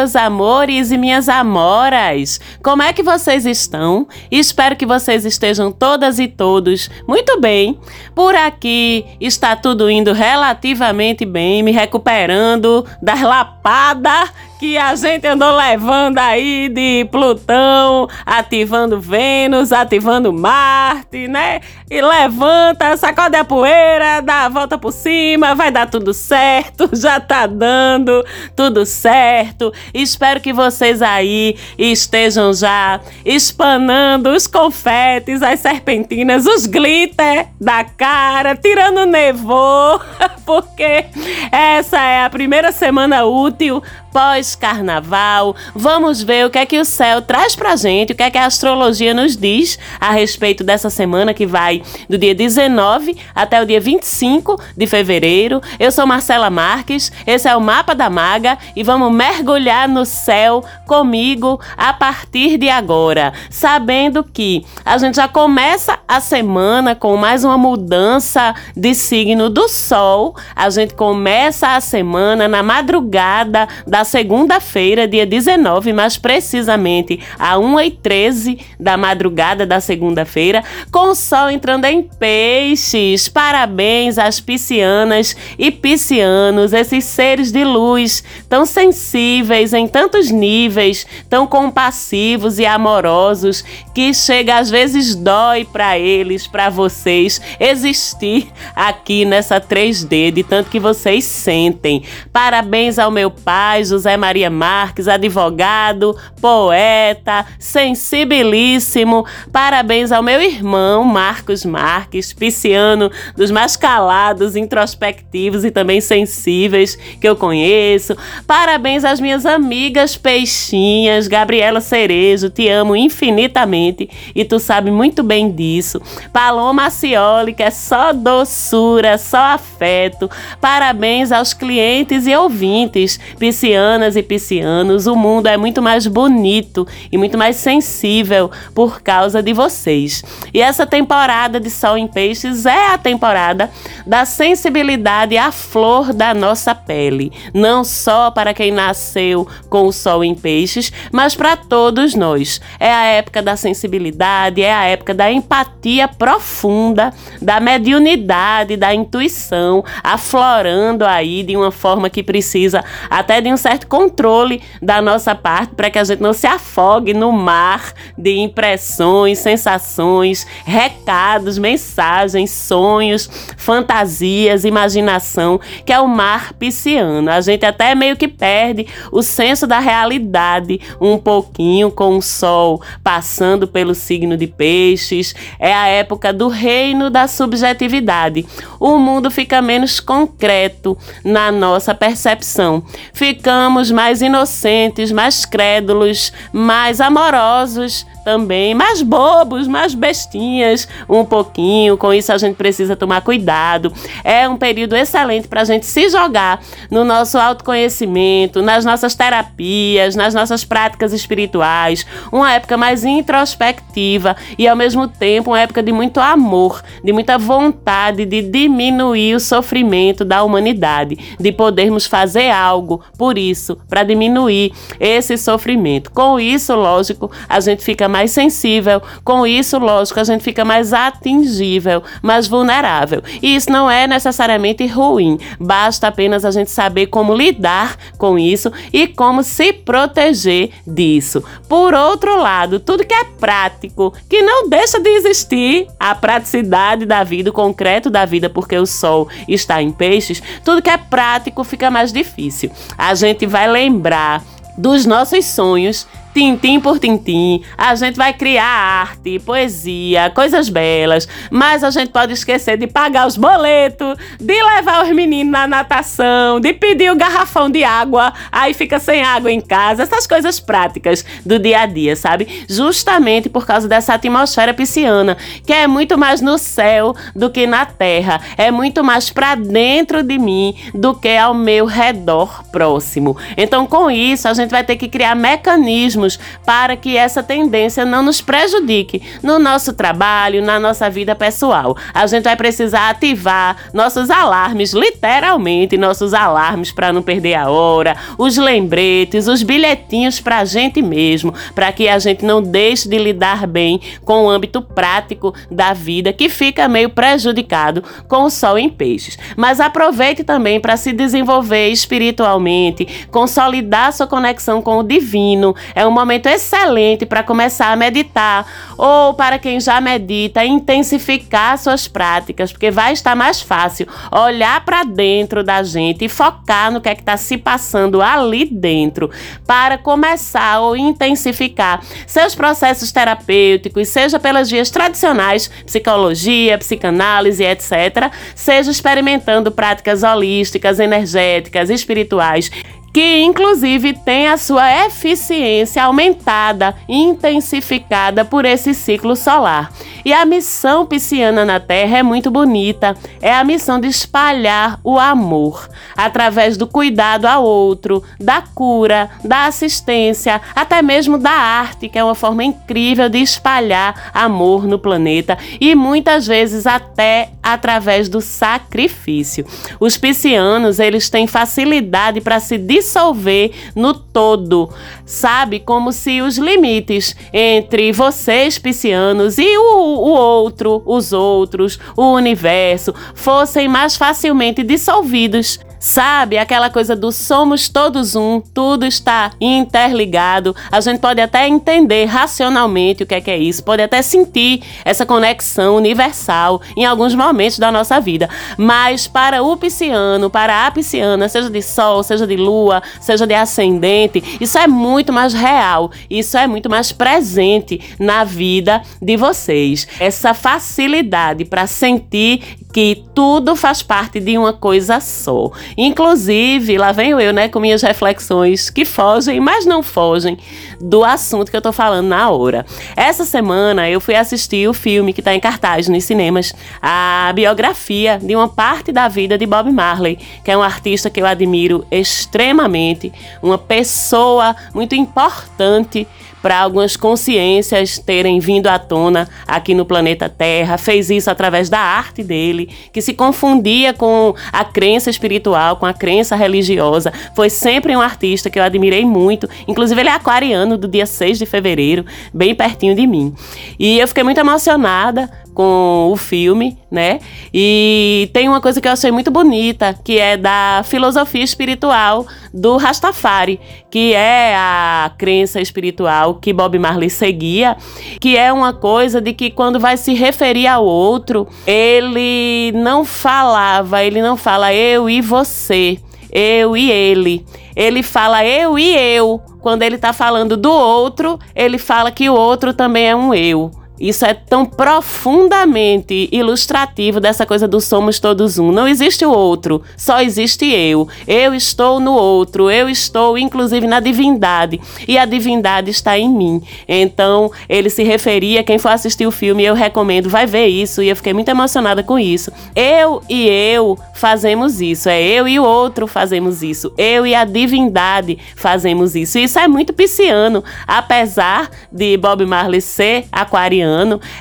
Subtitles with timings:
[0.00, 2.40] Meus amores e minhas amoras!
[2.62, 4.08] Como é que vocês estão?
[4.30, 7.78] Espero que vocês estejam todas e todos muito bem.
[8.14, 15.56] Por aqui está tudo indo relativamente bem, me recuperando das lapadas que a gente andou
[15.56, 21.62] levando aí de Plutão, ativando Vênus, ativando Marte, né?
[21.90, 27.18] E levanta, sacode a poeira, dá a volta por cima, vai dar tudo certo, já
[27.18, 28.22] tá dando
[28.54, 29.72] tudo certo.
[29.94, 38.54] Espero que vocês aí estejam já espanando os confetes, as serpentinas, os glitter da cara,
[38.54, 39.98] tirando nevô,
[40.44, 41.06] porque
[41.50, 43.82] essa é a primeira semana útil
[44.12, 45.54] pós-carnaval.
[45.74, 48.38] Vamos ver o que é que o céu traz pra gente, o que é que
[48.38, 53.66] a astrologia nos diz a respeito dessa semana que vai do dia 19 até o
[53.66, 55.60] dia 25 de fevereiro.
[55.78, 60.64] Eu sou Marcela Marques, esse é o Mapa da Maga e vamos mergulhar no céu
[60.86, 67.44] comigo a partir de agora, sabendo que a gente já começa a semana com mais
[67.44, 70.34] uma mudança de signo do Sol.
[70.54, 77.56] A gente começa a semana na madrugada da da segunda-feira, dia 19, mais precisamente a
[77.56, 83.28] 1h13 da madrugada da segunda-feira, com o sol entrando em peixes.
[83.28, 91.46] Parabéns às piscianas e piscianos, esses seres de luz tão sensíveis em tantos níveis, tão
[91.46, 93.62] compassivos e amorosos,
[93.94, 100.70] que chega às vezes dói para eles, para vocês existir aqui nessa 3D, de tanto
[100.70, 102.02] que vocês sentem.
[102.32, 109.26] Parabéns ao meu pai, José Maria Marques, advogado, poeta, sensibilíssimo.
[109.52, 117.28] Parabéns ao meu irmão Marcos Marques, pisciano dos mais calados, introspectivos e também sensíveis que
[117.28, 118.16] eu conheço.
[118.46, 125.50] Parabéns às minhas amigas peixinhas, Gabriela Cerejo, te amo infinitamente e tu sabe muito bem
[125.50, 126.00] disso.
[126.32, 130.30] Paloma Acioli, que é só doçura, só afeto.
[130.60, 136.86] Parabéns aos clientes e ouvintes piscianos piscianas e piscianos, o mundo é muito mais bonito
[137.10, 140.22] e muito mais sensível por causa de vocês.
[140.52, 143.70] E essa temporada de Sol em Peixes é a temporada
[144.06, 150.22] da sensibilidade à flor da nossa pele, não só para quem nasceu com o Sol
[150.22, 152.60] em Peixes, mas para todos nós.
[152.78, 159.82] É a época da sensibilidade, é a época da empatia profunda, da mediunidade, da intuição,
[160.04, 165.76] aflorando aí de uma forma que precisa até de um certo controle da nossa parte
[165.76, 173.30] para que a gente não se afogue no mar de impressões, sensações, recados, mensagens, sonhos,
[173.56, 177.30] fantasias, imaginação, que é o mar pisciano.
[177.30, 182.82] A gente até meio que perde o senso da realidade um pouquinho com o sol
[183.04, 185.32] passando pelo signo de peixes.
[185.60, 188.44] É a época do reino da subjetividade.
[188.80, 192.82] O mundo fica menos concreto na nossa percepção.
[193.12, 201.96] Ficamos ficamos mais inocentes, mais crédulos, mais amorosos também, mais bobos, mais bestinhas, um pouquinho.
[201.96, 203.92] Com isso a gente precisa tomar cuidado.
[204.22, 210.14] É um período excelente para a gente se jogar no nosso autoconhecimento, nas nossas terapias,
[210.14, 212.06] nas nossas práticas espirituais.
[212.30, 217.36] Uma época mais introspectiva e ao mesmo tempo uma época de muito amor, de muita
[217.36, 224.72] vontade de diminuir o sofrimento da humanidade, de podermos fazer algo por isso, para diminuir
[225.00, 226.12] esse sofrimento.
[226.12, 229.02] Com isso, lógico, a gente fica mais sensível.
[229.24, 233.22] Com isso, lógico, a gente fica mais atingível, mais vulnerável.
[233.42, 235.38] E isso não é necessariamente ruim.
[235.58, 241.42] Basta apenas a gente saber como lidar com isso e como se proteger disso.
[241.68, 247.22] Por outro lado, tudo que é prático, que não deixa de existir, a praticidade da
[247.22, 251.64] vida, o concreto da vida, porque o sol está em peixes, tudo que é prático
[251.64, 252.70] fica mais difícil.
[252.96, 254.42] A gente vai lembrar
[254.76, 261.82] dos nossos sonhos tintim por tintim, a gente vai criar arte, poesia, coisas belas, mas
[261.82, 266.72] a gente pode esquecer de pagar os boletos, de levar os meninos na natação, de
[266.72, 271.58] pedir o garrafão de água, aí fica sem água em casa, essas coisas práticas do
[271.58, 272.64] dia a dia, sabe?
[272.68, 275.36] Justamente por causa dessa atmosfera pisciana,
[275.66, 280.22] que é muito mais no céu do que na terra, é muito mais para dentro
[280.22, 283.36] de mim do que ao meu redor próximo.
[283.56, 286.19] Então, com isso, a gente vai ter que criar mecanismos
[286.64, 291.96] para que essa tendência não nos prejudique no nosso trabalho, na nossa vida pessoal.
[292.12, 298.16] A gente vai precisar ativar nossos alarmes, literalmente, nossos alarmes para não perder a hora,
[298.38, 303.18] os lembretes, os bilhetinhos para a gente mesmo, para que a gente não deixe de
[303.18, 308.78] lidar bem com o âmbito prático da vida que fica meio prejudicado com o sol
[308.78, 309.38] em peixes.
[309.56, 315.74] Mas aproveite também para se desenvolver espiritualmente, consolidar sua conexão com o divino.
[315.94, 318.66] É um momento excelente para começar a meditar
[318.96, 325.04] ou para quem já medita, intensificar suas práticas, porque vai estar mais fácil olhar para
[325.04, 329.30] dentro da gente e focar no que é que está se passando ali dentro
[329.66, 338.90] para começar ou intensificar seus processos terapêuticos, seja pelas vias tradicionais, psicologia, psicanálise, etc., seja
[338.90, 342.70] experimentando práticas holísticas, energéticas, espirituais
[343.12, 349.92] que inclusive tem a sua eficiência aumentada e intensificada por esse ciclo solar.
[350.24, 355.18] E a missão pisciana na Terra é muito bonita, é a missão de espalhar o
[355.18, 362.18] amor através do cuidado ao outro, da cura, da assistência, até mesmo da arte, que
[362.18, 368.40] é uma forma incrível de espalhar amor no planeta e muitas vezes até através do
[368.40, 369.64] sacrifício.
[369.98, 374.90] Os piscianos, eles têm facilidade para se dissolver no todo,
[375.30, 375.78] sabe?
[375.78, 383.14] Como se os limites entre vocês, piscianos, e o, o outro, os outros, o universo,
[383.34, 385.78] fossem mais facilmente dissolvidos.
[386.02, 390.74] Sabe, aquela coisa do somos todos um, tudo está interligado.
[390.90, 394.82] A gente pode até entender racionalmente o que é que é isso, pode até sentir
[395.04, 398.48] essa conexão universal em alguns momentos da nossa vida.
[398.78, 403.52] Mas para o pisciano, para a pisciana, seja de sol, seja de lua, seja de
[403.52, 410.08] ascendente, isso é muito mais real, isso é muito mais presente na vida de vocês.
[410.18, 415.70] Essa facilidade para sentir que tudo faz parte de uma coisa só.
[415.96, 420.58] Inclusive, lá venho eu, né, com minhas reflexões que fogem, mas não fogem
[421.00, 422.84] do assunto que eu tô falando na hora.
[423.16, 428.38] Essa semana eu fui assistir o filme que tá em cartaz nos cinemas, a biografia
[428.38, 432.04] de uma parte da vida de Bob Marley, que é um artista que eu admiro
[432.10, 433.32] extremamente,
[433.62, 436.26] uma pessoa muito importante
[436.62, 440.98] para algumas consciências terem vindo à tona aqui no planeta Terra.
[440.98, 446.12] Fez isso através da arte dele, que se confundia com a crença espiritual, com a
[446.12, 447.32] crença religiosa.
[447.54, 449.68] Foi sempre um artista que eu admirei muito.
[449.86, 453.54] Inclusive, ele é aquariano do dia 6 de fevereiro, bem pertinho de mim.
[453.98, 455.50] E eu fiquei muito emocionada
[455.80, 457.38] com o filme, né?
[457.72, 462.98] E tem uma coisa que eu achei muito bonita, que é da filosofia espiritual do
[462.98, 463.80] Rastafari,
[464.10, 467.96] que é a crença espiritual que Bob Marley seguia,
[468.38, 474.22] que é uma coisa de que quando vai se referir ao outro, ele não falava,
[474.22, 476.18] ele não fala eu e você,
[476.52, 477.64] eu e ele.
[477.96, 479.62] Ele fala eu e eu.
[479.80, 483.90] Quando ele está falando do outro, ele fala que o outro também é um eu.
[484.20, 488.92] Isso é tão profundamente ilustrativo dessa coisa do somos todos um.
[488.92, 491.26] Não existe o outro, só existe eu.
[491.48, 496.82] Eu estou no outro, eu estou inclusive na divindade e a divindade está em mim.
[497.08, 501.30] Então, ele se referia, quem for assistir o filme, eu recomendo, vai ver isso e
[501.30, 502.70] eu fiquei muito emocionada com isso.
[502.94, 507.10] Eu e eu fazemos isso, é eu e o outro fazemos isso.
[507.16, 509.58] Eu e a divindade fazemos isso.
[509.58, 514.09] Isso é muito pisciano, apesar de Bob Marley ser aquariano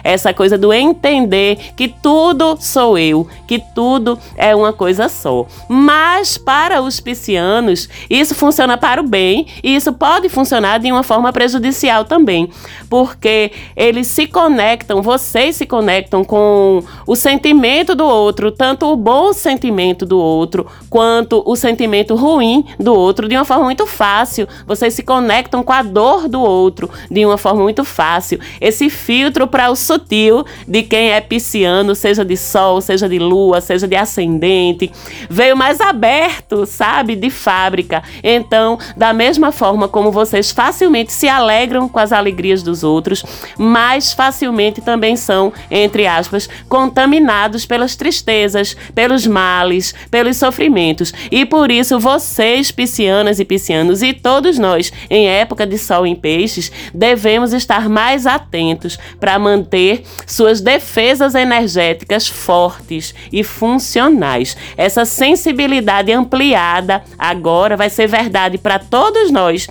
[0.03, 5.45] essa coisa do entender que tudo sou eu, que tudo é uma coisa só.
[5.67, 11.03] Mas para os piscianos, isso funciona para o bem e isso pode funcionar de uma
[11.03, 12.49] forma prejudicial também,
[12.89, 19.33] porque eles se conectam, vocês se conectam com o sentimento do outro, tanto o bom
[19.33, 24.47] sentimento do outro quanto o sentimento ruim do outro de uma forma muito fácil.
[24.65, 28.39] Vocês se conectam com a dor do outro de uma forma muito fácil.
[28.59, 33.19] Esse filtro filtro para o sutil de quem é pisciano, seja de sol, seja de
[33.19, 34.91] lua, seja de ascendente.
[35.29, 38.03] Veio mais aberto, sabe, de fábrica.
[38.23, 43.23] Então, da mesma forma como vocês facilmente se alegram com as alegrias dos outros,
[43.57, 51.13] mais facilmente também são, entre aspas, contaminados pelas tristezas, pelos males, pelos sofrimentos.
[51.31, 56.15] E por isso vocês, piscianas e piscianos, e todos nós, em época de sol em
[56.15, 64.57] peixes, devemos estar mais atentos para para manter suas defesas energéticas fortes e funcionais.
[64.75, 69.67] Essa sensibilidade ampliada agora vai ser verdade para todos nós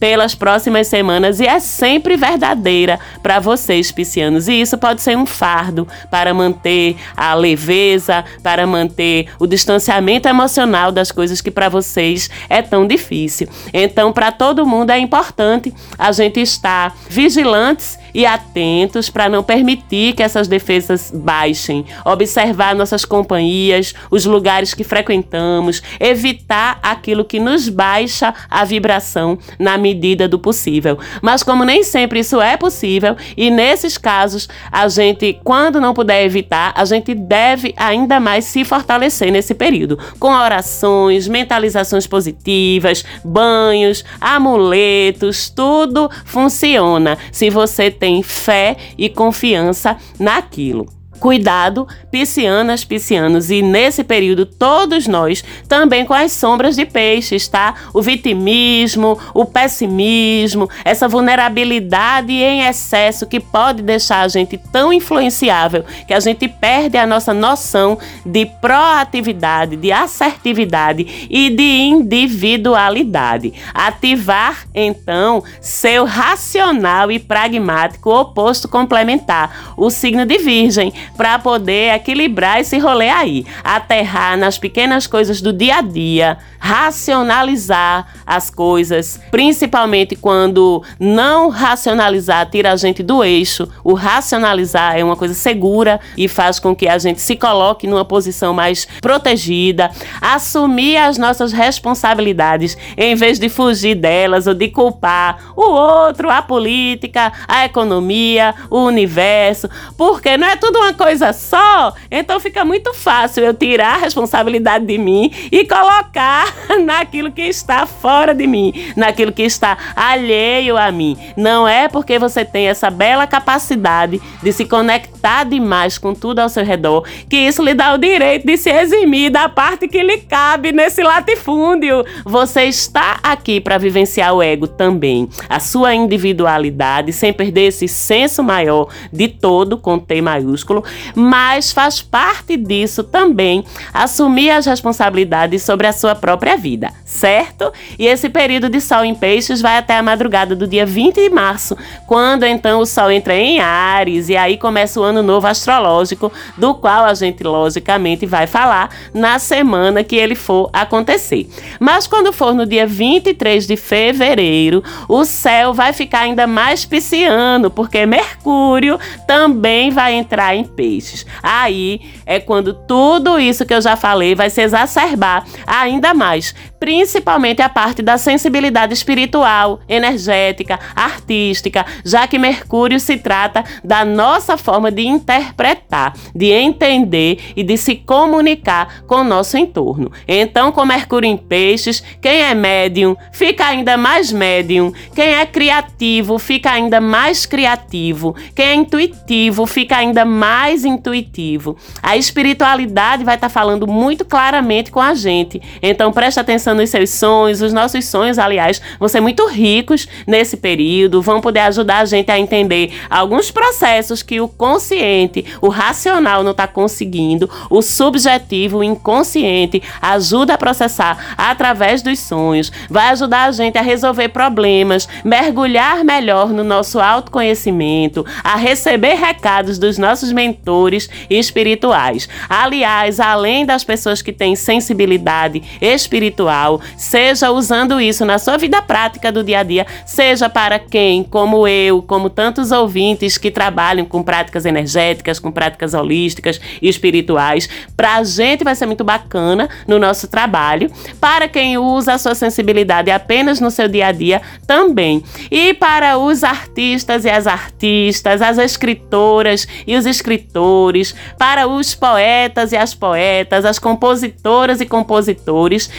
[0.00, 4.48] pelas próximas semanas e é sempre verdadeira para vocês, piscianos.
[4.48, 10.90] E isso pode ser um fardo para manter a leveza, para manter o distanciamento emocional
[10.90, 13.46] das coisas que para vocês é tão difícil.
[13.74, 20.14] Então, para todo mundo é importante a gente estar vigilantes e atentos para não permitir
[20.14, 27.68] que essas defesas baixem, observar nossas companhias, os lugares que frequentamos, evitar aquilo que nos
[27.68, 30.98] baixa a vibração na medida do possível.
[31.20, 36.24] Mas como nem sempre isso é possível e nesses casos a gente, quando não puder
[36.24, 44.04] evitar, a gente deve ainda mais se fortalecer nesse período, com orações, mentalizações positivas, banhos,
[44.20, 47.18] amuletos, tudo funciona.
[47.30, 51.01] Se você tem fé e confiança naquilo.
[51.22, 57.76] Cuidado, piscianas, piscianos, e nesse período todos nós também com as sombras de peixes, tá?
[57.94, 65.84] O vitimismo, o pessimismo, essa vulnerabilidade em excesso que pode deixar a gente tão influenciável
[66.08, 73.52] que a gente perde a nossa noção de proatividade, de assertividade e de individualidade.
[73.72, 82.60] Ativar então seu racional e pragmático oposto complementar, o signo de Virgem para poder equilibrar
[82.60, 83.46] esse rolê aí.
[83.62, 92.48] Aterrar nas pequenas coisas do dia a dia, racionalizar as coisas, principalmente quando não racionalizar
[92.50, 93.68] tira a gente do eixo.
[93.82, 98.04] O racionalizar é uma coisa segura e faz com que a gente se coloque numa
[98.04, 99.90] posição mais protegida,
[100.20, 106.42] assumir as nossas responsabilidades em vez de fugir delas ou de culpar o outro, a
[106.42, 112.92] política, a economia, o universo, porque não é tudo uma coisa só, então fica muito
[112.94, 116.52] fácil eu tirar a responsabilidade de mim e colocar
[116.84, 121.16] naquilo que está fora de mim, naquilo que está alheio a mim.
[121.36, 126.48] Não é porque você tem essa bela capacidade de se conectar demais com tudo ao
[126.48, 130.18] seu redor que isso lhe dá o direito de se eximir da parte que lhe
[130.18, 132.04] cabe nesse latifúndio.
[132.24, 138.42] Você está aqui para vivenciar o ego também, a sua individualidade, sem perder esse senso
[138.42, 140.81] maior de todo com T maiúsculo,
[141.14, 147.72] mas faz parte disso também assumir as responsabilidades sobre a sua própria vida, certo?
[147.98, 151.30] E esse período de sol em peixes vai até a madrugada do dia 20 de
[151.30, 156.32] março, quando então o sol entra em Ares e aí começa o ano novo astrológico,
[156.56, 161.48] do qual a gente logicamente vai falar na semana que ele for acontecer.
[161.78, 167.70] Mas quando for no dia 23 de fevereiro, o céu vai ficar ainda mais pisciano,
[167.70, 171.24] porque Mercúrio também vai entrar em peixes.
[171.42, 177.62] Aí é quando tudo isso que eu já falei vai se exacerbar ainda mais, principalmente
[177.62, 184.90] a parte da sensibilidade espiritual, energética, artística, já que Mercúrio se trata da nossa forma
[184.90, 190.10] de interpretar, de entender e de se comunicar com o nosso entorno.
[190.26, 196.36] Então, com Mercúrio em peixes, quem é médium fica ainda mais médium, quem é criativo
[196.36, 201.76] fica ainda mais criativo, quem é intuitivo fica ainda mais intuitivo.
[202.02, 205.62] A espiritualidade vai estar falando muito claramente com a gente.
[205.80, 207.60] Então preste atenção nos seus sonhos.
[207.60, 212.30] Os nossos sonhos, aliás, vão ser muito ricos nesse período, vão poder ajudar a gente
[212.30, 218.84] a entender alguns processos que o consciente, o racional não está conseguindo, o subjetivo, o
[218.84, 222.70] inconsciente ajuda a processar através dos sonhos.
[222.88, 229.78] Vai ajudar a gente a resolver problemas, mergulhar melhor no nosso autoconhecimento, a receber recados
[229.78, 232.28] dos nossos mentores espirituais.
[232.48, 236.61] Aliás, além das pessoas que têm sensibilidade espiritual,
[236.96, 241.66] seja usando isso na sua vida prática do dia a dia, seja para quem, como
[241.66, 248.16] eu, como tantos ouvintes que trabalham com práticas energéticas, com práticas holísticas e espirituais, para
[248.16, 250.90] a gente vai ser muito bacana no nosso trabalho.
[251.20, 255.22] Para quem usa a sua sensibilidade apenas no seu dia a dia, também.
[255.50, 262.72] E para os artistas e as artistas, as escritoras e os escritores para os poetas
[262.72, 265.90] e as poetas, as compositoras e compositores,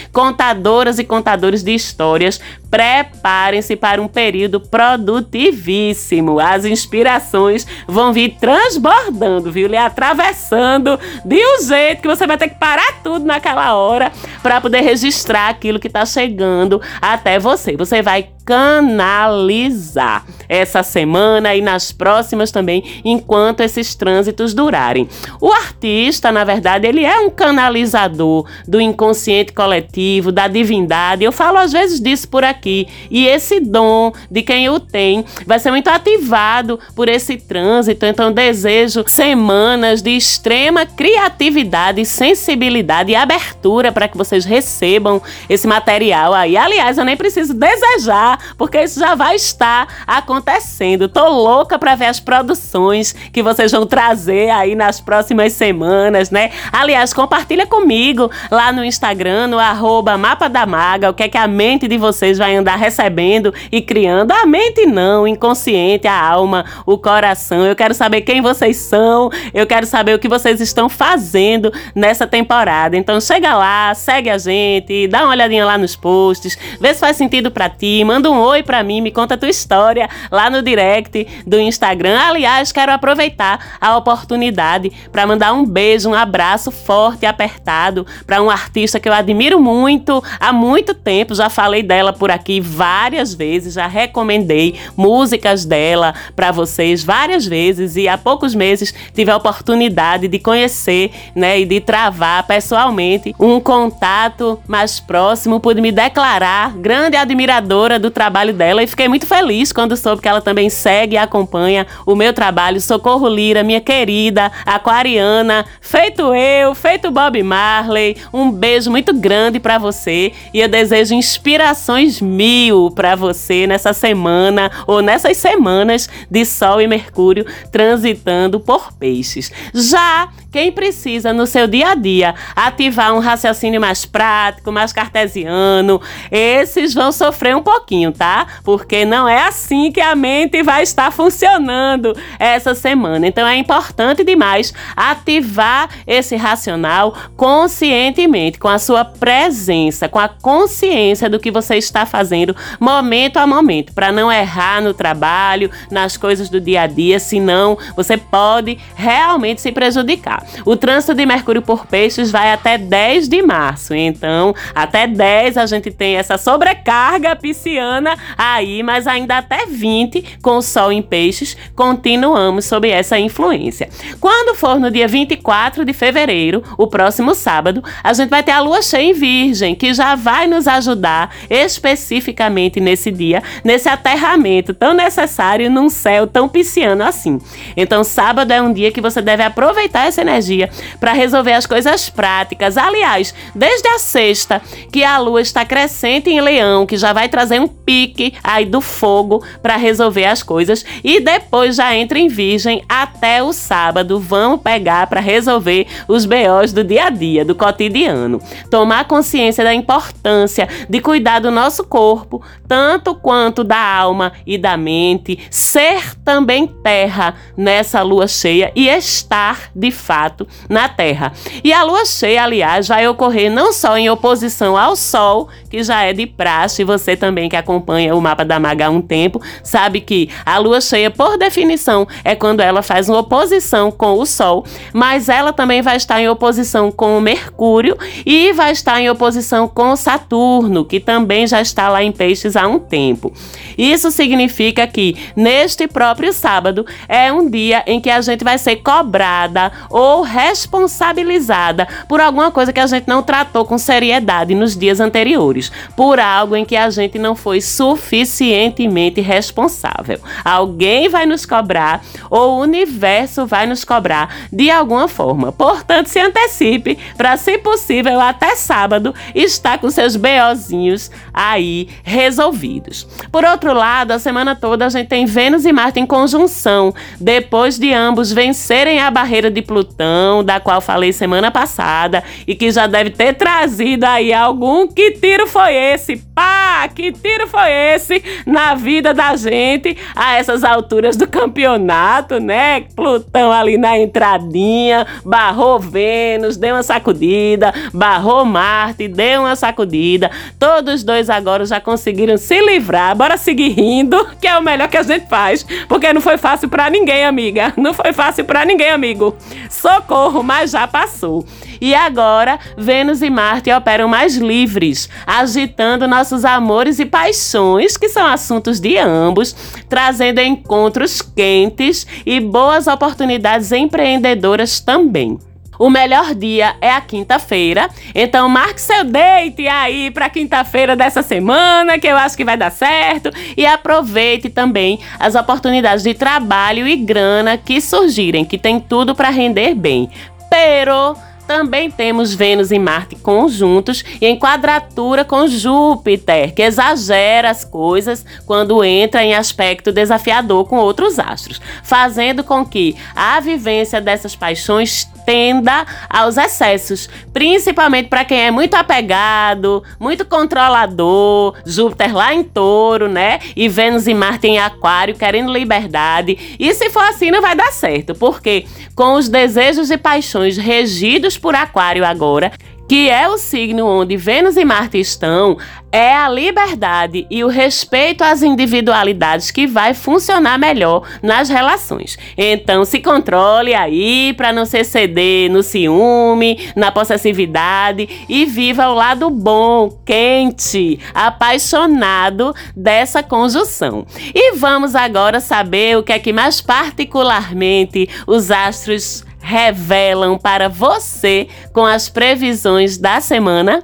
[0.54, 6.40] contadoras e contadores de histórias, preparem-se para um período produtivíssimo.
[6.40, 9.68] As inspirações vão vir transbordando, viu?
[9.68, 14.62] Lhe atravessando de um jeito que você vai ter que parar tudo naquela hora para
[14.62, 17.76] poder registrar aquilo que está chegando até você.
[17.76, 25.08] Você vai canalizar essa semana e nas próximas também, enquanto esses trânsitos durarem.
[25.40, 31.24] O artista, na verdade, ele é um canalizador do inconsciente coletivo, da divindade.
[31.24, 32.88] Eu falo às vezes disso por aqui.
[33.10, 38.06] E esse dom de quem o tem vai ser muito ativado por esse trânsito.
[38.06, 46.34] Então, desejo semanas de extrema criatividade, sensibilidade e abertura para que vocês recebam esse material
[46.34, 46.58] aí.
[46.58, 51.08] Aliás, eu nem preciso desejar, porque isso já vai estar acontecendo.
[51.08, 56.52] Tô louca para ver as produções que vocês vão trazer aí nas próximas semanas, né?
[56.72, 61.38] Aliás, compartilha comigo lá no Instagram, no arroba Mapa da Maga, o que é que
[61.38, 64.32] a mente de vocês vai andar recebendo e criando.
[64.32, 67.66] A mente não, inconsciente, a alma, o coração.
[67.66, 72.26] Eu quero saber quem vocês são, eu quero saber o que vocês estão fazendo nessa
[72.28, 72.96] temporada.
[72.98, 77.18] Então chega lá, segue a gente, dá uma olhadinha lá nos posts, vê se faz
[77.18, 80.62] sentido para ti, manda um oi para mim, me conta a tua história lá no
[80.62, 82.20] direct do Instagram.
[82.20, 88.42] Aliás, quero aproveitar a oportunidade para mandar um beijo, um abraço forte e apertado para
[88.42, 91.36] um artista que eu admiro muito há muito tempo.
[91.36, 97.96] Já falei dela por aqui várias vezes, já recomendei músicas dela para vocês várias vezes
[97.96, 103.60] e há poucos meses tive a oportunidade de conhecer, né, e de travar pessoalmente um
[103.60, 109.74] contato mais próximo, pude me declarar grande admiradora do trabalho dela e fiquei muito feliz
[109.74, 112.80] quando soube que ela também segue e acompanha o meu trabalho.
[112.80, 118.16] Socorro Lira, minha querida aquariana, feito eu, feito Bob Marley.
[118.32, 124.72] Um beijo muito grande para você e eu desejo inspirações mil para você nessa semana
[124.88, 129.52] ou nessas semanas de Sol e Mercúrio transitando por peixes.
[129.74, 136.00] Já quem precisa no seu dia a dia ativar um raciocínio mais prático, mais cartesiano,
[136.32, 138.48] esses vão sofrer um pouquinho, tá?
[138.64, 143.28] Porque não é assim que a mente vai estar funcionando essa semana.
[143.28, 151.30] Então é importante demais ativar esse racional conscientemente, com a sua presença, com a consciência
[151.30, 156.50] do que você está fazendo momento a momento, para não errar no trabalho, nas coisas
[156.50, 160.46] do dia a dia, senão você pode realmente se prejudicar.
[160.66, 163.94] O trânsito de Mercúrio por Peixes vai até 10 de março.
[163.94, 167.93] Então, até 10 a gente tem essa sobrecarga pisciana
[168.38, 173.90] aí, mas ainda até 20 com Sol em Peixes, continuamos sob essa influência.
[174.20, 178.60] Quando for no dia 24 de fevereiro, o próximo sábado, a gente vai ter a
[178.60, 184.94] lua cheia em Virgem, que já vai nos ajudar especificamente nesse dia, nesse aterramento tão
[184.94, 187.40] necessário num céu tão pisciano assim.
[187.76, 191.66] Então, sábado é um dia que você deve aproveitar essa energia energia para resolver as
[191.66, 192.78] coisas práticas.
[192.78, 197.60] Aliás, desde a sexta, que a lua está crescente em Leão, que já vai trazer
[197.60, 202.84] um pique aí do fogo para resolver as coisas, e depois já entra em Virgem
[202.88, 204.20] até o sábado.
[204.20, 208.42] Vamos pegar para resolver os BOs do dia a dia, do cotidiano.
[208.70, 214.78] Tomar consciência da importância de cuidar do nosso corpo, tanto quanto da alma e da
[214.78, 221.34] mente, ser também terra nessa lua cheia e estar de fato na Terra.
[221.64, 226.04] E a lua cheia, aliás, vai ocorrer não só em oposição ao Sol, que já
[226.04, 230.02] é de praxe, você também que acompanha o mapa da Maga há um tempo, sabe
[230.02, 234.66] que a lua cheia, por definição, é quando ela faz uma oposição com o Sol,
[234.92, 239.68] mas ela também vai estar em oposição com o Mercúrio e vai estar em oposição
[239.68, 243.32] com Saturno, que também já está lá em Peixes há um tempo.
[243.78, 248.78] Isso significa que neste próprio sábado é um dia em que a gente vai ser
[248.78, 255.00] cobrada ou responsabilizada por alguma coisa que a gente não tratou com seriedade nos dias
[255.00, 260.20] anteriores, por algo em que a gente não foi suficientemente responsável.
[260.44, 265.52] Alguém vai nos cobrar ou o universo vai nos cobrar de alguma forma.
[265.52, 273.08] Portanto, se antecipe para, se possível, até sábado estar com seus BOzinhos aí resolvidos.
[273.32, 277.80] Por outro lado, a semana toda a gente tem Vênus e Marte em conjunção, depois
[277.80, 282.88] de ambos vencerem a barreira de Plutão da qual falei semana passada e que já
[282.88, 286.22] deve ter trazido aí algum que tiro foi esse?
[286.36, 292.82] Pá, que tiro foi esse na vida da gente a essas alturas do campeonato, né?
[292.96, 300.32] Plutão ali na entradinha, barrou Vênus, deu uma sacudida, barrou Marte, deu uma sacudida.
[300.58, 303.16] Todos dois agora já conseguiram se livrar.
[303.16, 306.68] Bora seguir rindo, que é o melhor que a gente faz, porque não foi fácil
[306.68, 307.74] para ninguém, amiga.
[307.78, 309.36] Não foi fácil para ninguém, amigo.
[309.70, 311.46] Socorro, mas já passou.
[311.80, 318.26] E agora, Vênus e Marte operam mais livres, agitando nossos amores e paixões, que são
[318.26, 319.56] assuntos de ambos,
[319.88, 325.38] trazendo encontros quentes e boas oportunidades empreendedoras também.
[325.80, 327.90] O melhor dia é a quinta-feira.
[328.14, 332.72] Então marque seu date aí para quinta-feira dessa semana, que eu acho que vai dar
[332.72, 339.16] certo, e aproveite também as oportunidades de trabalho e grana que surgirem, que tem tudo
[339.16, 340.10] para render bem.
[340.50, 341.16] Pero
[341.48, 348.26] também temos Vênus e Marte conjuntos e em quadratura com Júpiter, que exagera as coisas
[348.46, 355.08] quando entra em aspecto desafiador com outros astros, fazendo com que a vivência dessas paixões
[355.26, 363.08] tenda aos excessos, principalmente para quem é muito apegado, muito controlador, Júpiter lá em Touro,
[363.08, 363.40] né?
[363.56, 366.58] E Vênus e Marte em Aquário, querendo liberdade.
[366.60, 371.38] E se for assim, não vai dar certo, porque com os desejos e paixões regidos
[371.38, 372.52] por Aquário agora,
[372.88, 375.58] que é o signo onde Vênus e Marte estão,
[375.92, 382.18] é a liberdade e o respeito às individualidades que vai funcionar melhor nas relações.
[382.36, 388.96] Então, se controle aí para não se exceder no ciúme, na possessividade e viva o
[388.96, 394.06] lado bom, quente, apaixonado dessa conjunção.
[394.34, 401.48] E vamos agora saber o que é que mais particularmente os astros revelam para você
[401.74, 403.84] com as previsões da semana?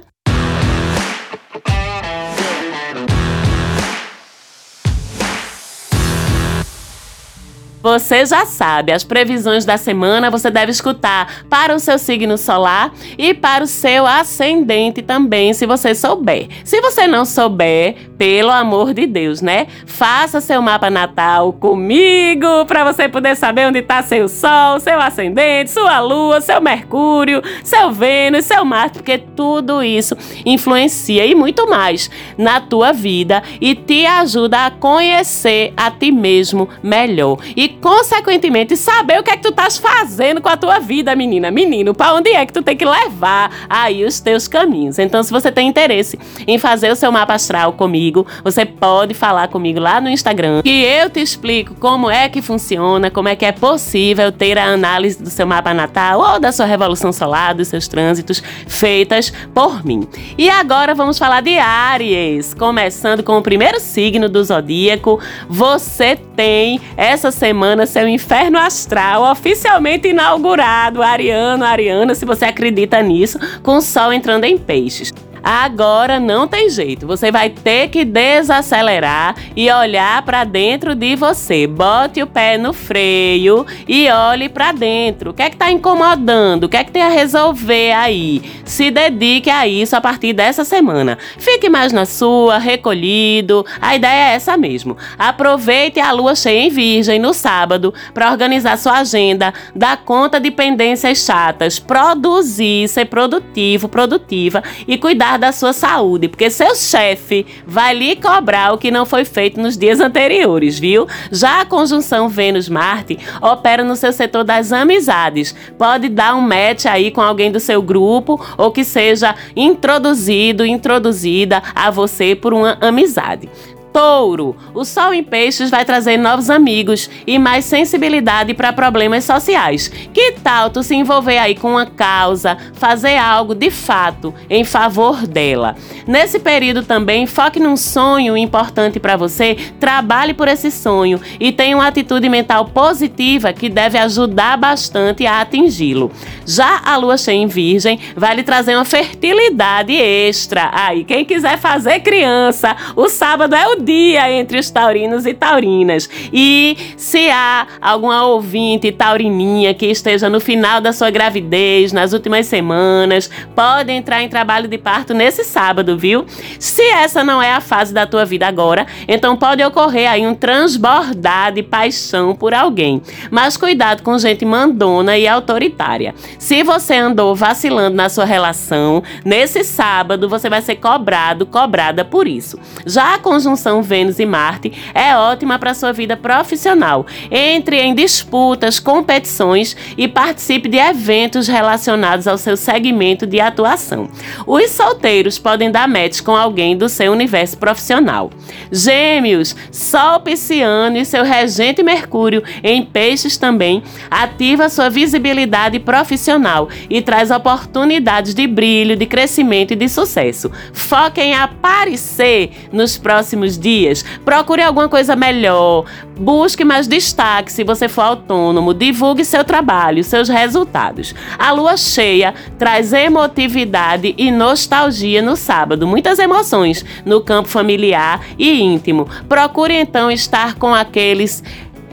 [7.82, 12.92] Você já sabe, as previsões da semana você deve escutar para o seu signo solar
[13.16, 16.48] e para o seu ascendente também, se você souber.
[16.62, 19.66] Se você não souber, pelo amor de Deus, né?
[19.86, 25.70] Faça seu mapa natal comigo para você poder saber onde está seu sol, seu ascendente,
[25.70, 32.10] sua lua, seu Mercúrio, seu Vênus, seu Marte, porque tudo isso influencia e muito mais
[32.36, 37.38] na tua vida e te ajuda a conhecer a ti mesmo melhor.
[37.56, 41.50] E consequentemente, saber o que é que tu estás fazendo com a tua vida, menina,
[41.50, 44.98] menino, para onde é que tu tem que levar aí os teus caminhos.
[44.98, 48.09] Então, se você tem interesse em fazer o seu mapa astral comigo,
[48.42, 53.10] você pode falar comigo lá no Instagram, que eu te explico como é que funciona,
[53.10, 56.66] como é que é possível ter a análise do seu mapa natal ou da sua
[56.66, 60.06] revolução solar, dos seus trânsitos feitas por mim.
[60.36, 65.20] E agora vamos falar de Áries, começando com o primeiro signo do zodíaco.
[65.48, 73.38] Você tem essa semana seu inferno astral oficialmente inaugurado, Ariano, Ariana, se você acredita nisso,
[73.62, 75.12] com o Sol entrando em peixes.
[75.42, 77.06] Agora não tem jeito.
[77.06, 81.66] Você vai ter que desacelerar e olhar para dentro de você.
[81.66, 85.30] Bote o pé no freio e olhe para dentro.
[85.30, 86.64] O que é que está incomodando?
[86.64, 88.42] O que é que tem a resolver aí?
[88.64, 91.18] Se dedique a isso a partir dessa semana.
[91.38, 93.64] Fique mais na sua, recolhido.
[93.80, 94.96] A ideia é essa mesmo.
[95.18, 100.50] Aproveite a lua cheia em Virgem no sábado para organizar sua agenda, dar conta de
[100.50, 107.46] pendências chatas, produzir, ser produtivo, produtiva e cuidar cuidar da sua saúde, porque seu chefe
[107.66, 111.06] vai lhe cobrar o que não foi feito nos dias anteriores, viu?
[111.30, 115.54] Já a conjunção Vênus-Marte opera no seu setor das amizades.
[115.78, 121.62] Pode dar um match aí com alguém do seu grupo ou que seja introduzido, introduzida
[121.74, 123.48] a você por uma amizade.
[123.92, 129.88] Touro, o Sol em Peixes vai trazer novos amigos e mais sensibilidade para problemas sociais.
[130.12, 135.26] Que tal tu se envolver aí com uma causa, fazer algo de fato em favor
[135.26, 135.76] dela?
[136.06, 141.76] Nesse período também, foque num sonho importante para você, trabalhe por esse sonho e tenha
[141.76, 146.12] uma atitude mental positiva que deve ajudar bastante a atingi-lo.
[146.46, 150.70] Já a lua cheia em Virgem vai lhe trazer uma fertilidade extra.
[150.72, 156.08] Aí, quem quiser fazer criança, o sábado é o dia entre os taurinos e taurinas.
[156.32, 162.46] E se há alguma ouvinte taurininha que esteja no final da sua gravidez, nas últimas
[162.46, 166.24] semanas, pode entrar em trabalho de parto nesse sábado, viu?
[166.58, 170.34] Se essa não é a fase da tua vida agora, então pode ocorrer aí um
[170.34, 173.02] transbordar de paixão por alguém.
[173.30, 176.14] Mas cuidado com gente mandona e autoritária.
[176.38, 182.26] Se você andou vacilando na sua relação, nesse sábado você vai ser cobrado, cobrada por
[182.26, 182.58] isso.
[182.84, 187.06] Já a conjunção conjunção Vênus e Marte é ótima para sua vida profissional.
[187.30, 194.08] Entre em disputas, competições e participe de eventos relacionados ao seu segmento de atuação.
[194.46, 198.30] Os solteiros podem dar match com alguém do seu universo profissional.
[198.72, 207.00] Gêmeos, Sol Pisciano e seu regente Mercúrio em Peixes também ativa sua visibilidade profissional e
[207.00, 210.50] traz oportunidades de brilho, de crescimento e de sucesso.
[210.72, 214.04] Foque em aparecer nos próximos dias.
[214.24, 215.84] Procure alguma coisa melhor.
[216.18, 218.74] Busque mais destaque se você for autônomo.
[218.74, 221.14] Divulgue seu trabalho, seus resultados.
[221.38, 225.86] A lua cheia traz emotividade e nostalgia no sábado.
[225.86, 229.08] Muitas emoções no campo familiar e íntimo.
[229.28, 231.42] Procure então estar com aqueles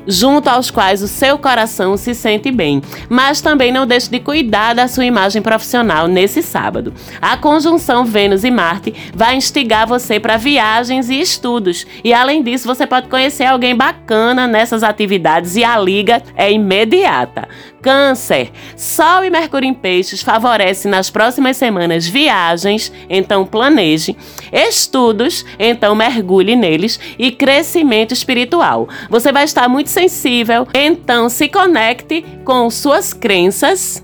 [0.08, 2.82] junto aos quais o seu coração se sente bem.
[3.10, 6.93] Mas também não deixe de cuidar da sua imagem profissional nesse sábado.
[7.22, 11.86] A conjunção Vênus e Marte vai instigar você para viagens e estudos.
[12.04, 17.48] E além disso, você pode conhecer alguém bacana nessas atividades e a liga é imediata.
[17.82, 18.52] Câncer.
[18.76, 24.15] Sol e Mercúrio em Peixes favorecem nas próximas semanas viagens, então planeje,
[24.52, 28.89] estudos, então mergulhe neles e crescimento espiritual.
[29.10, 34.03] Você vai estar muito sensível, então se conecte com suas crenças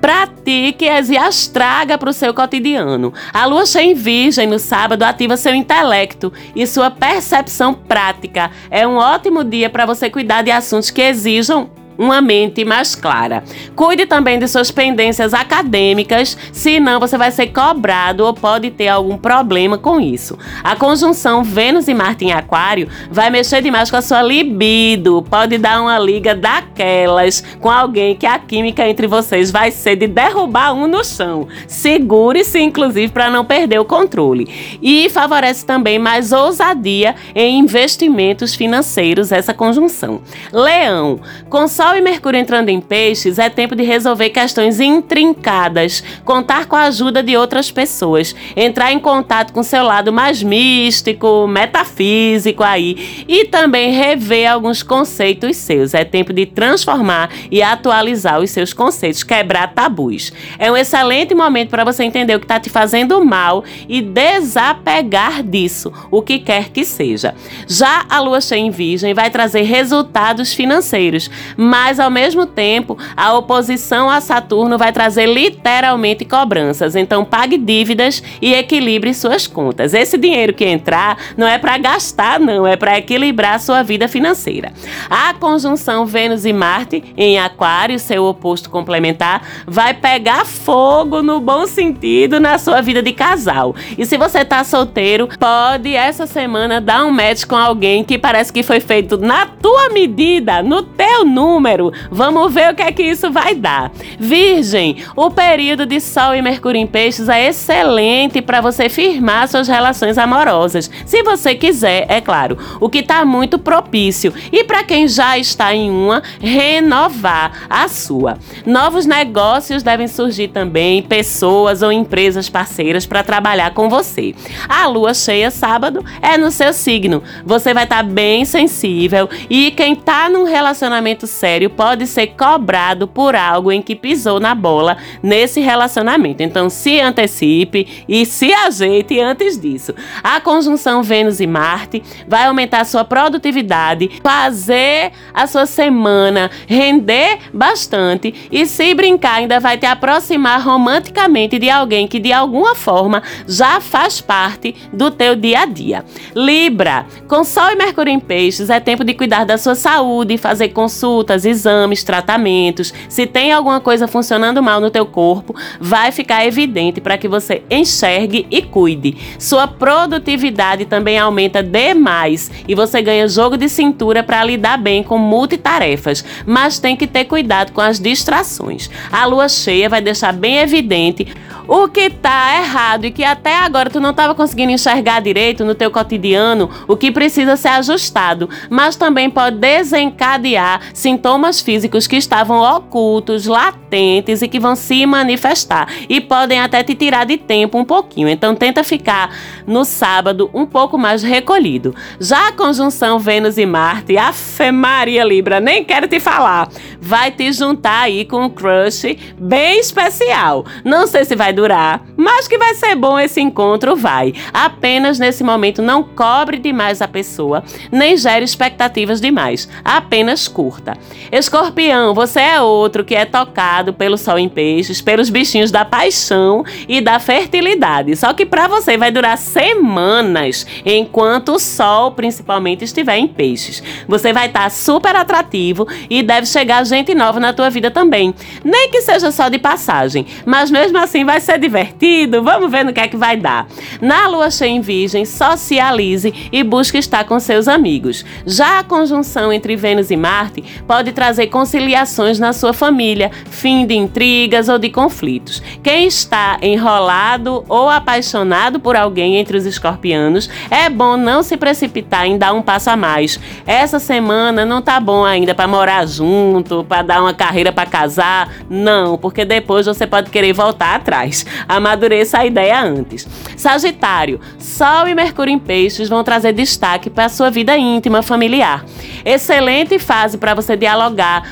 [0.00, 3.12] pratique-as e as traga para o seu cotidiano.
[3.34, 8.50] A lua cheia em virgem no sábado ativa seu intelecto e sua percepção prática.
[8.70, 11.70] É um ótimo dia para você cuidar de assuntos que exijam
[12.00, 13.44] uma mente mais clara.
[13.76, 19.18] Cuide também de suas pendências acadêmicas, senão você vai ser cobrado ou pode ter algum
[19.18, 20.38] problema com isso.
[20.64, 25.58] A conjunção Vênus e Marte em Aquário vai mexer demais com a sua libido, pode
[25.58, 30.72] dar uma liga daquelas com alguém que a química entre vocês vai ser de derrubar
[30.72, 31.46] um no chão.
[31.68, 34.78] Segure-se, inclusive, para não perder o controle.
[34.80, 40.22] E favorece também mais ousadia em investimentos financeiros essa conjunção.
[40.50, 46.66] Leão, com Sol e Mercúrio entrando em peixes, é tempo de resolver questões intrincadas, contar
[46.66, 52.62] com a ajuda de outras pessoas, entrar em contato com seu lado mais místico, metafísico
[52.62, 55.92] aí, e também rever alguns conceitos seus.
[55.92, 60.32] É tempo de transformar e atualizar os seus conceitos, quebrar tabus.
[60.60, 65.42] É um excelente momento para você entender o que está te fazendo mal e desapegar
[65.42, 67.34] disso, o que quer que seja.
[67.66, 72.98] Já a lua cheia em virgem vai trazer resultados financeiros, mas mas ao mesmo tempo
[73.16, 76.94] a oposição a Saturno vai trazer literalmente cobranças.
[76.94, 79.94] Então pague dívidas e equilibre suas contas.
[79.94, 84.74] Esse dinheiro que entrar não é para gastar, não, é para equilibrar sua vida financeira.
[85.08, 91.66] A conjunção Vênus e Marte em Aquário, seu oposto complementar, vai pegar fogo no bom
[91.66, 93.74] sentido na sua vida de casal.
[93.96, 98.52] E se você tá solteiro, pode essa semana dar um match com alguém que parece
[98.52, 101.92] que foi feito na tua medida, no teu número número.
[102.10, 103.92] Vamos ver o que é que isso vai dar.
[104.18, 109.68] Virgem, o período de Sol e Mercúrio em Peixes é excelente para você firmar suas
[109.68, 110.90] relações amorosas.
[111.04, 112.56] Se você quiser, é claro.
[112.80, 114.32] O que está muito propício.
[114.50, 118.38] E para quem já está em uma, renovar a sua.
[118.64, 124.34] Novos negócios devem surgir também, pessoas ou empresas parceiras para trabalhar com você.
[124.66, 127.22] A lua cheia sábado é no seu signo.
[127.44, 133.08] Você vai estar tá bem sensível e quem está num relacionamento sério pode ser cobrado
[133.08, 136.42] por algo em que pisou na bola nesse relacionamento.
[136.42, 139.94] Então, se antecipe e se ajeite antes disso.
[140.22, 148.34] A conjunção Vênus e Marte vai aumentar sua produtividade, fazer a sua semana render bastante
[148.50, 153.80] e, se brincar, ainda vai te aproximar romanticamente de alguém que de alguma forma já
[153.80, 156.04] faz parte do teu dia a dia.
[156.34, 160.68] Libra, com Sol e Mercúrio em Peixes, é tempo de cuidar da sua saúde, fazer
[160.68, 167.00] consultas exames, tratamentos, se tem alguma coisa funcionando mal no teu corpo, vai ficar evidente
[167.00, 169.16] para que você enxergue e cuide.
[169.38, 175.18] Sua produtividade também aumenta demais e você ganha jogo de cintura para lidar bem com
[175.18, 178.90] multitarefas, mas tem que ter cuidado com as distrações.
[179.10, 181.26] A lua cheia vai deixar bem evidente
[181.70, 185.72] o que tá errado e que até agora tu não estava conseguindo enxergar direito no
[185.72, 192.16] teu cotidiano, o que precisa ser ajustado, mas também pode desencadear sintomas sintomas físicos que
[192.16, 197.78] estavam ocultos, latentes e que vão se manifestar e podem até te tirar de tempo
[197.78, 198.28] um pouquinho.
[198.28, 199.32] Então tenta ficar
[199.64, 201.94] no sábado um pouco mais recolhido.
[202.18, 204.32] Já a conjunção Vênus e Marte, a
[204.72, 206.68] Maria Libra, nem quero te falar,
[207.00, 210.64] vai te juntar aí com um crush bem especial.
[210.84, 214.34] Não sei se vai durar, mas que vai ser bom esse encontro, vai.
[214.52, 217.62] Apenas nesse momento não cobre demais a pessoa,
[217.92, 219.68] nem gere expectativas demais.
[219.84, 220.98] Apenas curta.
[221.32, 226.64] Escorpião, você é outro que é tocado pelo sol em peixes, pelos bichinhos da paixão
[226.88, 228.16] e da fertilidade.
[228.16, 233.82] Só que para você vai durar semanas, enquanto o sol principalmente estiver em peixes.
[234.08, 238.34] Você vai estar tá super atrativo e deve chegar gente nova na tua vida também.
[238.64, 242.42] Nem que seja só de passagem, mas mesmo assim vai ser divertido.
[242.42, 243.66] Vamos ver no que é que vai dar.
[244.00, 248.24] Na lua cheia em Virgem, socialize e busque estar com seus amigos.
[248.44, 253.94] Já a conjunção entre Vênus e Marte pode trazer conciliações na sua família, fim de
[253.94, 255.62] intrigas ou de conflitos.
[255.82, 262.26] Quem está enrolado ou apaixonado por alguém entre os escorpianos, é bom não se precipitar
[262.26, 263.40] em dar um passo a mais.
[263.66, 268.52] Essa semana não tá bom ainda para morar junto, para dar uma carreira para casar,
[268.68, 271.44] não, porque depois você pode querer voltar atrás.
[271.68, 273.26] Amadureça a ideia antes.
[273.56, 278.84] Sagitário, Sol e Mercúrio em Peixes vão trazer destaque para sua vida íntima, familiar.
[279.24, 280.99] Excelente fase para você dialogar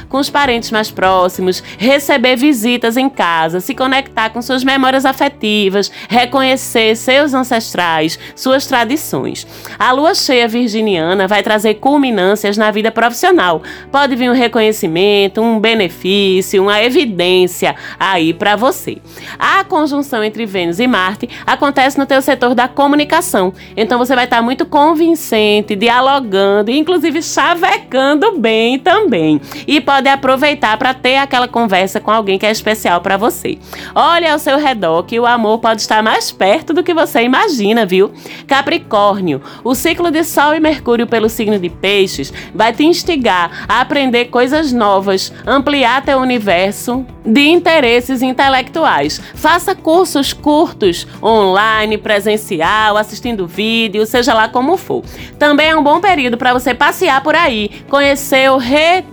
[0.08, 5.90] com os parentes mais próximos, receber visitas em casa, se conectar com suas memórias afetivas,
[6.08, 9.46] reconhecer seus ancestrais, suas tradições.
[9.78, 13.62] A lua cheia virginiana vai trazer culminâncias na vida profissional.
[13.90, 18.98] Pode vir um reconhecimento, um benefício, uma evidência aí para você.
[19.38, 23.52] A conjunção entre Vênus e Marte acontece no teu setor da comunicação.
[23.76, 29.37] Então você vai estar muito convincente, dialogando, inclusive chavecando bem também.
[29.66, 33.58] E pode aproveitar para ter aquela conversa com alguém que é especial para você.
[33.94, 37.84] Olha ao seu redor que o amor pode estar mais perto do que você imagina,
[37.84, 38.12] viu?
[38.46, 43.80] Capricórnio, o ciclo de Sol e Mercúrio pelo signo de Peixes vai te instigar a
[43.80, 49.20] aprender coisas novas, ampliar teu universo de interesses intelectuais.
[49.34, 55.04] Faça cursos curtos, online, presencial, assistindo vídeo, seja lá como for.
[55.38, 58.58] Também é um bom período para você passear por aí, conhecer ou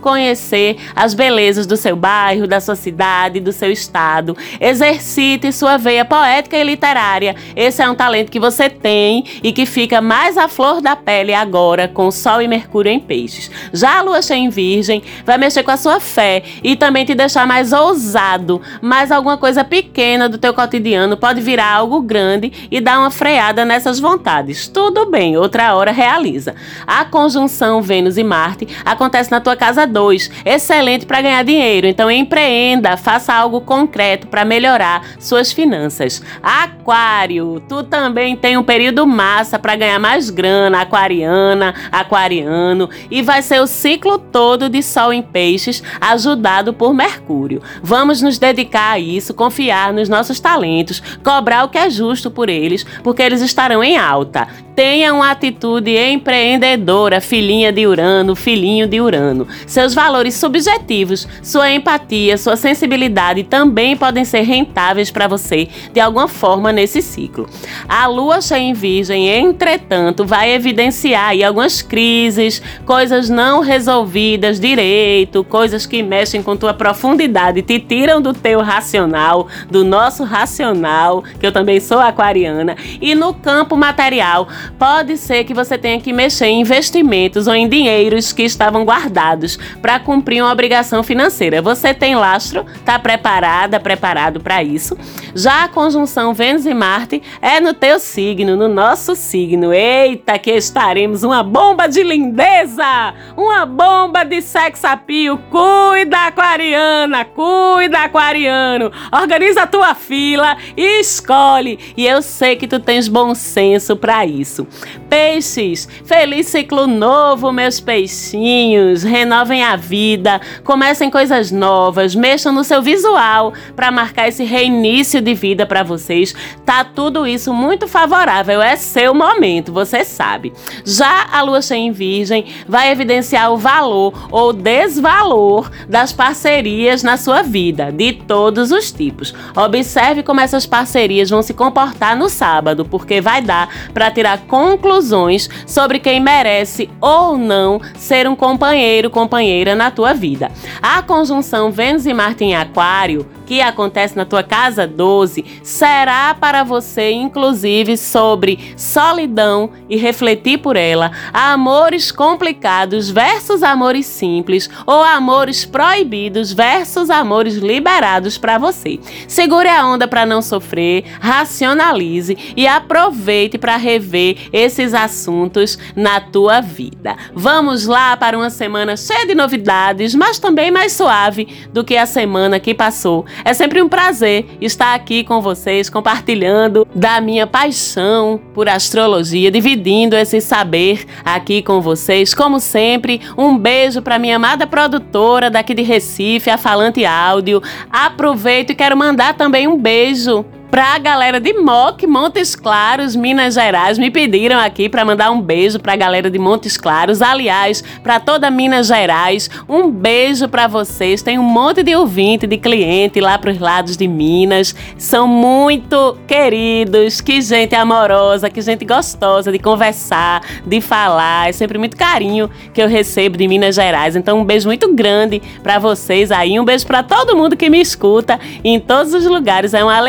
[0.05, 4.37] reconhecer as belezas do seu bairro, da sua cidade, do seu estado.
[4.61, 7.35] Exercite sua veia poética e literária.
[7.55, 11.33] Esse é um talento que você tem e que fica mais à flor da pele
[11.33, 13.49] agora com Sol e Mercúrio em Peixes.
[13.73, 17.15] Já a Lua cheia em Virgem vai mexer com a sua fé e também te
[17.15, 22.79] deixar mais ousado, mas alguma coisa pequena do teu cotidiano pode virar algo grande e
[22.79, 24.67] dar uma freada nessas vontades.
[24.67, 26.53] Tudo bem, outra hora realiza.
[26.85, 31.87] A conjunção Vênus e Marte acontece na tua casa 2, excelente para ganhar dinheiro.
[31.87, 36.21] Então empreenda, faça algo concreto para melhorar suas finanças.
[36.43, 43.41] Aquário, tu também tem um período massa para ganhar mais grana, aquariana, aquariano, e vai
[43.41, 47.61] ser o ciclo todo de Sol em Peixes, ajudado por Mercúrio.
[47.81, 52.49] Vamos nos dedicar a isso, confiar nos nossos talentos, cobrar o que é justo por
[52.49, 54.64] eles, porque eles estarão em alta.
[54.75, 59.47] Tenha uma atitude empreendedora, filhinha de Urano, filhinho de Urano.
[59.65, 66.27] Seus valores subjetivos, sua empatia, sua sensibilidade também podem ser rentáveis para você de alguma
[66.27, 67.47] forma nesse ciclo.
[67.87, 75.85] A lua cheia em Virgem, entretanto, vai evidenciar algumas crises, coisas não resolvidas direito, coisas
[75.85, 81.51] que mexem com tua profundidade, te tiram do teu racional, do nosso racional, que eu
[81.53, 86.61] também sou aquariana, e no campo material pode ser que você tenha que mexer em
[86.61, 91.61] investimentos ou em dinheiros que estavam guardados para cumprir uma obrigação financeira.
[91.61, 92.65] Você tem lastro?
[92.75, 94.97] Está preparada, preparado para isso?
[95.33, 99.73] Já a conjunção Vênus e Marte é no teu signo, no nosso signo.
[99.73, 105.37] Eita, que estaremos uma bomba de lindeza, uma bomba de sex appeal.
[105.49, 108.91] Cuida, aquariana, cuida, aquariano.
[109.11, 111.79] Organiza a tua fila e escolhe.
[111.97, 114.67] E eu sei que tu tens bom senso para isso isso.
[115.09, 119.03] Peixes, feliz ciclo novo, meus peixinhos.
[119.03, 125.33] Renovem a vida, comecem coisas novas, mexam no seu visual para marcar esse reinício de
[125.33, 126.33] vida para vocês.
[126.65, 130.53] Tá tudo isso muito favorável, é seu momento, você sabe.
[130.85, 137.17] Já a lua cheia em Virgem vai evidenciar o valor ou desvalor das parcerias na
[137.17, 139.33] sua vida, de todos os tipos.
[139.55, 145.49] Observe como essas parcerias vão se comportar no sábado, porque vai dar para tirar conclusões
[145.67, 150.51] sobre quem merece ou não ser um companheiro, companheira na tua vida.
[150.81, 156.63] A conjunção Vênus e Marte em Aquário que acontece na tua casa 12 será para
[156.63, 165.65] você, inclusive, sobre solidão e refletir por ela, amores complicados versus amores simples ou amores
[165.65, 168.99] proibidos versus amores liberados para você.
[169.27, 176.61] Segure a onda para não sofrer, racionalize e aproveite para rever esses assuntos na tua
[176.61, 177.15] vida.
[177.33, 182.05] Vamos lá para uma semana cheia de novidades, mas também mais suave do que a
[182.05, 183.25] semana que passou.
[183.43, 190.15] É sempre um prazer estar aqui com vocês, compartilhando da minha paixão por astrologia, dividindo
[190.15, 192.33] esse saber aqui com vocês.
[192.33, 197.61] Como sempre, um beijo para minha amada produtora daqui de Recife, a Falante Áudio.
[197.91, 200.45] Aproveito e quero mandar também um beijo
[200.75, 205.79] Pra galera de Moc, Montes Claros, Minas Gerais, me pediram aqui para mandar um beijo
[205.79, 207.21] pra galera de Montes Claros.
[207.21, 211.21] Aliás, para toda Minas Gerais, um beijo para vocês.
[211.21, 214.75] Tem um monte de ouvinte, de cliente lá pros lados de Minas.
[214.97, 221.47] São muito queridos, que gente amorosa, que gente gostosa de conversar, de falar.
[221.47, 224.17] É sempre muito carinho que eu recebo de Minas Gerais.
[224.17, 226.59] Então, um beijo muito grande para vocês aí.
[226.59, 229.73] Um beijo para todo mundo que me escuta em todos os lugares.
[229.73, 230.01] É uma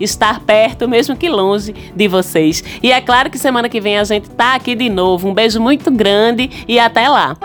[0.00, 2.62] estar perto, mesmo que longe de vocês.
[2.82, 5.28] E é claro que semana que vem a gente tá aqui de novo.
[5.28, 7.36] Um beijo muito grande e até lá.